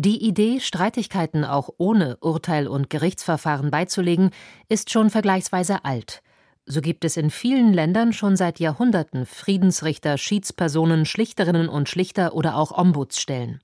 Die 0.00 0.24
Idee, 0.24 0.60
Streitigkeiten 0.60 1.44
auch 1.44 1.70
ohne 1.76 2.18
Urteil 2.18 2.68
und 2.68 2.88
Gerichtsverfahren 2.88 3.72
beizulegen, 3.72 4.30
ist 4.68 4.92
schon 4.92 5.10
vergleichsweise 5.10 5.84
alt. 5.84 6.22
So 6.66 6.80
gibt 6.80 7.04
es 7.04 7.16
in 7.16 7.30
vielen 7.30 7.72
Ländern 7.72 8.12
schon 8.12 8.36
seit 8.36 8.60
Jahrhunderten 8.60 9.26
Friedensrichter, 9.26 10.16
Schiedspersonen, 10.16 11.04
Schlichterinnen 11.04 11.68
und 11.68 11.88
Schlichter 11.88 12.34
oder 12.34 12.54
auch 12.54 12.70
Ombudsstellen. 12.70 13.60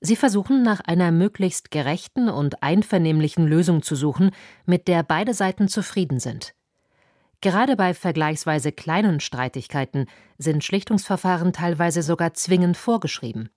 Sie 0.00 0.16
versuchen 0.16 0.64
nach 0.64 0.80
einer 0.80 1.12
möglichst 1.12 1.70
gerechten 1.70 2.28
und 2.28 2.64
einvernehmlichen 2.64 3.46
Lösung 3.46 3.84
zu 3.84 3.94
suchen, 3.94 4.32
mit 4.66 4.88
der 4.88 5.04
beide 5.04 5.34
Seiten 5.34 5.68
zufrieden 5.68 6.18
sind. 6.18 6.56
Gerade 7.40 7.76
bei 7.76 7.94
vergleichsweise 7.94 8.72
kleinen 8.72 9.20
Streitigkeiten 9.20 10.06
sind 10.36 10.64
Schlichtungsverfahren 10.64 11.52
teilweise 11.52 12.02
sogar 12.02 12.34
zwingend 12.34 12.76
vorgeschrieben 12.76 13.50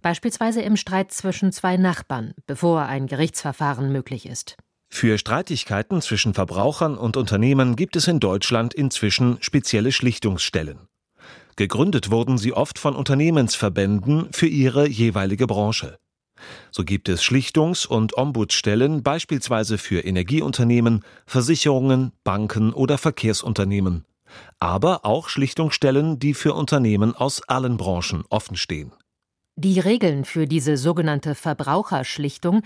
beispielsweise 0.00 0.62
im 0.62 0.76
Streit 0.76 1.12
zwischen 1.12 1.52
zwei 1.52 1.76
Nachbarn, 1.76 2.34
bevor 2.46 2.82
ein 2.82 3.06
Gerichtsverfahren 3.06 3.92
möglich 3.92 4.26
ist. 4.26 4.56
Für 4.92 5.18
Streitigkeiten 5.18 6.02
zwischen 6.02 6.34
Verbrauchern 6.34 6.98
und 6.98 7.16
Unternehmen 7.16 7.76
gibt 7.76 7.94
es 7.96 8.08
in 8.08 8.18
Deutschland 8.18 8.74
inzwischen 8.74 9.38
spezielle 9.40 9.92
Schlichtungsstellen. 9.92 10.88
Gegründet 11.56 12.10
wurden 12.10 12.38
sie 12.38 12.52
oft 12.52 12.78
von 12.78 12.96
Unternehmensverbänden 12.96 14.32
für 14.32 14.46
ihre 14.46 14.88
jeweilige 14.88 15.46
Branche. 15.46 15.98
So 16.70 16.84
gibt 16.84 17.08
es 17.08 17.22
Schlichtungs- 17.22 17.86
und 17.86 18.16
Ombudsstellen 18.16 19.02
beispielsweise 19.02 19.78
für 19.78 20.00
Energieunternehmen, 20.00 21.04
Versicherungen, 21.26 22.12
Banken 22.24 22.72
oder 22.72 22.98
Verkehrsunternehmen, 22.98 24.06
aber 24.58 25.04
auch 25.04 25.28
Schlichtungsstellen, 25.28 26.18
die 26.18 26.34
für 26.34 26.54
Unternehmen 26.54 27.14
aus 27.14 27.42
allen 27.48 27.76
Branchen 27.76 28.24
offenstehen. 28.28 28.92
Die 29.62 29.78
Regeln 29.78 30.24
für 30.24 30.46
diese 30.46 30.78
sogenannte 30.78 31.34
Verbraucherschlichtung 31.34 32.62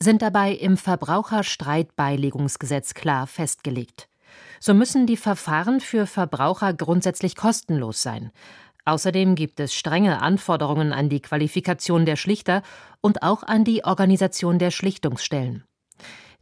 sind 0.00 0.22
dabei 0.22 0.52
im 0.52 0.76
Verbraucherstreitbeilegungsgesetz 0.76 2.94
klar 2.94 3.26
festgelegt. 3.26 4.08
So 4.60 4.72
müssen 4.72 5.08
die 5.08 5.16
Verfahren 5.16 5.80
für 5.80 6.06
Verbraucher 6.06 6.72
grundsätzlich 6.72 7.34
kostenlos 7.34 8.00
sein. 8.00 8.30
Außerdem 8.84 9.34
gibt 9.34 9.58
es 9.58 9.74
strenge 9.74 10.22
Anforderungen 10.22 10.92
an 10.92 11.08
die 11.08 11.20
Qualifikation 11.20 12.06
der 12.06 12.14
Schlichter 12.14 12.62
und 13.00 13.24
auch 13.24 13.42
an 13.42 13.64
die 13.64 13.84
Organisation 13.84 14.60
der 14.60 14.70
Schlichtungsstellen. 14.70 15.64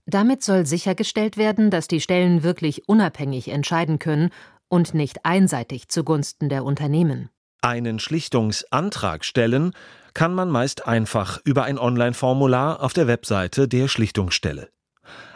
Damit 0.04 0.42
soll 0.42 0.66
sichergestellt 0.66 1.38
werden, 1.38 1.70
dass 1.70 1.88
die 1.88 2.02
Stellen 2.02 2.42
wirklich 2.42 2.90
unabhängig 2.90 3.48
entscheiden 3.48 3.98
können 3.98 4.28
und 4.68 4.92
nicht 4.92 5.24
einseitig 5.24 5.88
zugunsten 5.88 6.50
der 6.50 6.66
Unternehmen. 6.66 7.30
Einen 7.62 7.98
Schlichtungsantrag 7.98 9.24
stellen 9.24 9.72
kann 10.12 10.34
man 10.34 10.48
meist 10.48 10.86
einfach 10.86 11.40
über 11.44 11.64
ein 11.64 11.78
Online-Formular 11.78 12.82
auf 12.82 12.92
der 12.92 13.06
Webseite 13.06 13.68
der 13.68 13.88
Schlichtungsstelle. 13.88 14.68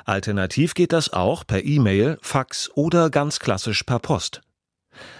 Alternativ 0.04 0.74
geht 0.74 0.92
das 0.92 1.12
auch 1.12 1.46
per 1.46 1.64
E-Mail, 1.64 2.18
Fax 2.22 2.70
oder 2.74 3.10
ganz 3.10 3.40
klassisch 3.40 3.82
per 3.82 3.98
Post. 3.98 4.40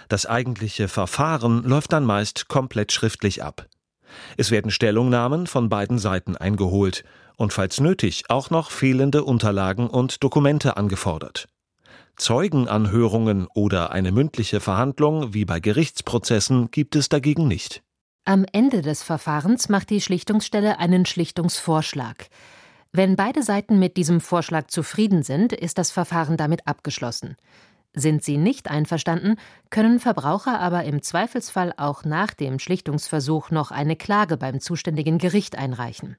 Das 0.07 0.25
eigentliche 0.25 0.87
Verfahren 0.87 1.63
läuft 1.63 1.93
dann 1.93 2.05
meist 2.05 2.47
komplett 2.47 2.91
schriftlich 2.91 3.43
ab. 3.43 3.67
Es 4.37 4.49
werden 4.49 4.71
Stellungnahmen 4.71 5.45
von 5.45 5.69
beiden 5.69 5.99
Seiten 5.99 6.35
eingeholt 6.35 7.03
und 7.37 7.53
falls 7.53 7.79
nötig 7.79 8.23
auch 8.29 8.49
noch 8.49 8.71
fehlende 8.71 9.23
Unterlagen 9.23 9.87
und 9.87 10.23
Dokumente 10.23 10.77
angefordert. 10.77 11.47
Zeugenanhörungen 12.19 13.47
oder 13.53 13.91
eine 13.91 14.11
mündliche 14.11 14.59
Verhandlung 14.59 15.33
wie 15.33 15.45
bei 15.45 15.59
Gerichtsprozessen 15.59 16.69
gibt 16.69 16.95
es 16.95 17.09
dagegen 17.09 17.47
nicht. 17.47 17.81
Am 18.25 18.45
Ende 18.51 18.81
des 18.81 19.01
Verfahrens 19.01 19.69
macht 19.69 19.89
die 19.89 20.01
Schlichtungsstelle 20.01 20.77
einen 20.77 21.05
Schlichtungsvorschlag. 21.05 22.27
Wenn 22.91 23.15
beide 23.15 23.41
Seiten 23.41 23.79
mit 23.79 23.97
diesem 23.97 24.21
Vorschlag 24.21 24.67
zufrieden 24.67 25.23
sind, 25.23 25.53
ist 25.53 25.77
das 25.77 25.91
Verfahren 25.91 26.37
damit 26.37 26.67
abgeschlossen. 26.67 27.35
Sind 27.93 28.23
sie 28.23 28.37
nicht 28.37 28.69
einverstanden, 28.69 29.35
können 29.69 29.99
Verbraucher 29.99 30.59
aber 30.59 30.83
im 30.83 31.01
Zweifelsfall 31.01 31.73
auch 31.77 32.03
nach 32.03 32.33
dem 32.33 32.59
Schlichtungsversuch 32.59 33.49
noch 33.49 33.71
eine 33.71 33.95
Klage 33.95 34.37
beim 34.37 34.59
zuständigen 34.59 35.17
Gericht 35.17 35.57
einreichen. 35.57 36.17